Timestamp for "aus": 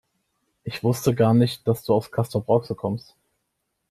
1.93-2.11